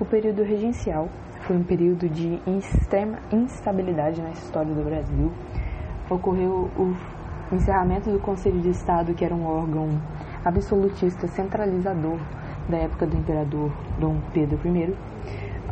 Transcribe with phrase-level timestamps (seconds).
[0.00, 1.08] O período regencial
[1.40, 5.32] foi um período de extrema instabilidade na história do Brasil.
[6.08, 6.94] Ocorreu o
[7.52, 9.88] encerramento do Conselho de Estado, que era um órgão
[10.44, 12.16] absolutista centralizador
[12.68, 14.94] da época do imperador Dom Pedro I.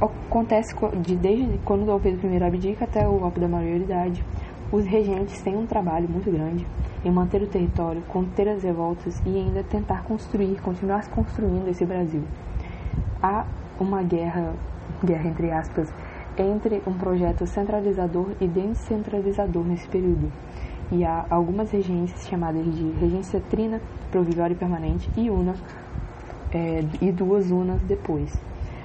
[0.00, 4.24] Acontece de, desde quando Dom Pedro I abdica até o golpe da maioridade.
[4.72, 6.66] Os regentes têm um trabalho muito grande
[7.04, 12.22] em manter o território, conter as revoltas e ainda tentar construir, continuar construindo esse Brasil.
[13.22, 13.44] Há
[13.78, 14.52] uma guerra,
[15.02, 15.92] guerra entre aspas,
[16.36, 20.30] entre um projeto centralizador e descentralizador nesse período.
[20.92, 25.54] E há algumas regências chamadas de regência trina, provisória e permanente, e una,
[26.52, 28.32] é, e duas unas depois.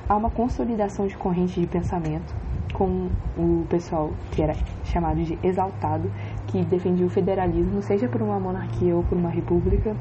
[0.07, 2.33] Há uma consolidação de corrente de pensamento
[2.73, 6.09] com o pessoal que era chamado de exaltado,
[6.47, 9.95] que defendia o federalismo, seja por uma monarquia ou por uma república,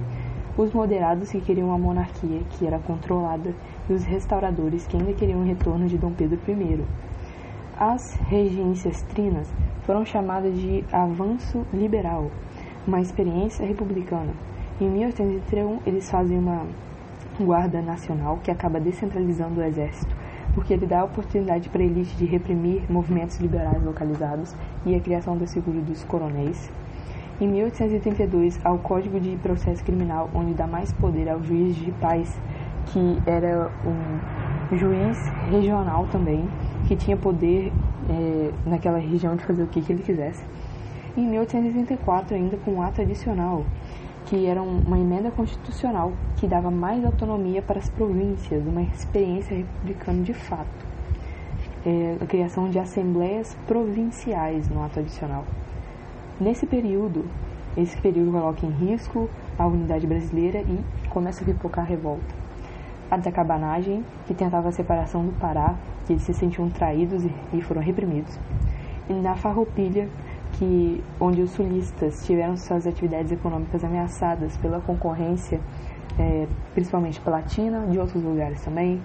[0.58, 3.54] os moderados que queriam uma monarquia que era controlada
[3.88, 6.84] e os restauradores que ainda queriam o retorno de Dom Pedro I.
[7.78, 9.48] As regências trinas
[9.82, 12.28] foram chamadas de avanço liberal,
[12.84, 14.32] uma experiência republicana.
[14.80, 16.66] Em 1831, eles fazem uma
[17.40, 20.12] guarda nacional que acaba descentralizando o exército,
[20.54, 25.00] porque ele dá a oportunidade para a elite de reprimir movimentos liberais localizados e a
[25.00, 26.68] criação da figura dos coronéis.
[27.40, 31.92] Em 1832, há o Código de Processo Criminal, onde dá mais poder ao juiz de
[31.92, 32.36] paz,
[32.86, 35.16] que era um juiz
[35.48, 36.48] regional também,
[36.88, 37.72] que tinha poder
[38.10, 40.42] é, naquela região de fazer o que, que ele quisesse.
[41.16, 43.64] Em 1834, ainda com um ato adicional,
[44.26, 50.24] que era uma emenda constitucional que dava mais autonomia para as províncias, uma experiência republicana
[50.24, 50.88] de fato.
[51.86, 55.44] É, a criação de assembleias provinciais no ato adicional.
[56.40, 57.24] Nesse período,
[57.76, 62.32] esse período coloca em risco a unidade brasileira e começa a pipocar a revolta.
[63.10, 65.74] A desacabanagem, que tentava a separação do Pará,
[66.06, 68.38] que eles se sentiam traídos e foram reprimidos.
[69.08, 70.08] E na farroupilha,
[70.52, 75.60] que, onde os sulistas tiveram suas atividades econômicas ameaçadas pela concorrência,
[76.18, 79.02] é, principalmente palatina, de outros lugares também,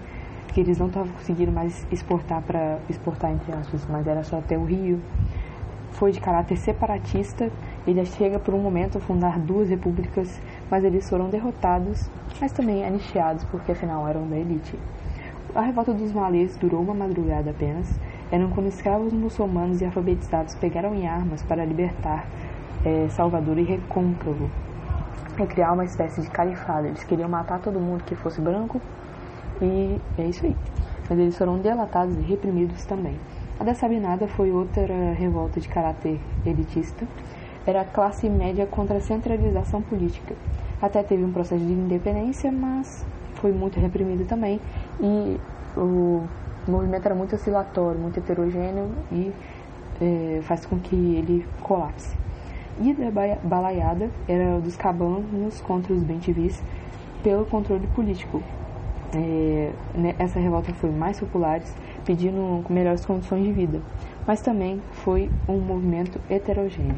[0.54, 4.56] que eles não estavam conseguindo mais exportar para exportar entre aspas, mas era só até
[4.56, 5.02] o Rio.
[5.94, 7.50] Foi de caráter separatista,
[7.86, 10.40] ele chega por um momento a fundar duas repúblicas,
[10.70, 12.10] mas eles foram derrotados,
[12.42, 14.78] mas também anistiados, porque afinal eram da elite.
[15.56, 18.00] A revolta dos malês durou uma madrugada apenas,
[18.32, 22.26] eram quando escravos muçulmanos e alfabetizados pegaram em armas para libertar
[22.84, 24.50] é, Salvador e Recôncavo
[25.40, 26.88] e criar uma espécie de califado.
[26.88, 28.82] Eles queriam matar todo mundo que fosse branco
[29.62, 30.56] e é isso aí.
[31.10, 33.18] Mas eles foram delatados e reprimidos também.
[33.60, 37.06] A da Sabinada foi outra revolta de caráter elitista.
[37.66, 40.36] Era a classe média contra a centralização política.
[40.82, 43.06] Até teve um processo de independência, mas
[43.36, 44.60] foi muito reprimido também.
[45.00, 45.40] E
[45.78, 46.24] o
[46.68, 49.32] movimento era muito oscilatório, muito heterogêneo e
[50.02, 52.16] é, faz com que ele colapse.
[52.80, 53.12] E da
[53.44, 56.62] balaiada era dos cabanos contra os bentivis
[57.22, 58.42] pelo controle político.
[59.16, 61.62] É, né, essa revolta foi mais popular,
[62.06, 63.82] pedindo melhores condições de vida,
[64.28, 66.96] mas também foi um movimento heterogêneo.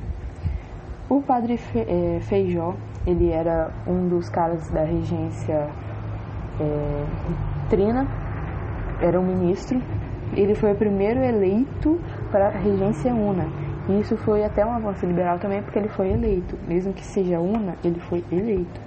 [1.10, 2.74] O padre é, Feijó,
[3.06, 5.70] ele era um dos caras da regência
[6.60, 7.06] é,
[7.70, 8.08] Trina,
[9.02, 9.82] era um ministro.
[10.34, 12.00] Ele foi o primeiro eleito
[12.32, 13.48] para a regência una.
[13.88, 16.58] E isso foi até um avanço liberal também, porque ele foi eleito.
[16.68, 18.82] Mesmo que seja una, ele foi eleito.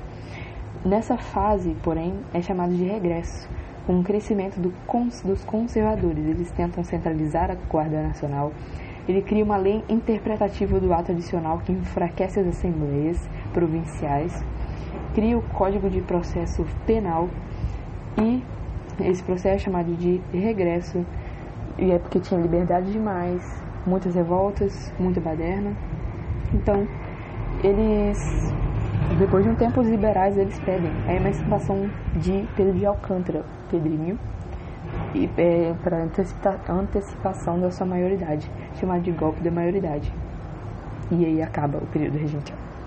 [0.84, 3.49] Nessa fase, porém, é chamado de regresso,
[3.87, 6.25] com o crescimento do cons, dos conservadores.
[6.25, 8.53] Eles tentam centralizar a Guarda Nacional.
[9.09, 14.44] Ele cria uma lei interpretativa do ato adicional que enfraquece as assembleias provinciais.
[15.15, 17.28] Cria o Código de Processo Penal
[18.19, 18.43] e
[19.00, 21.05] esse processo é chamado de regresso
[21.78, 23.43] e é porque tinha liberdade demais,
[23.87, 25.72] muitas revoltas, muita baderna.
[26.53, 26.87] Então,
[27.62, 28.19] eles,
[29.16, 34.19] depois de um tempo, os liberais eles pedem a emancipação de Pedro de Alcântara, Pedrinho,
[35.14, 40.12] e é, para antecipação da sua maioridade, chamado de golpe da maioridade.
[41.10, 42.68] E aí acaba o período regencial.